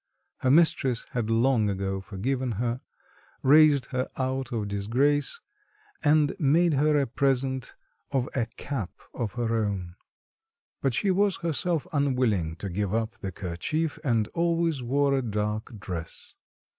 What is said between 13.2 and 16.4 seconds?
kerchief and always wore a dark dress.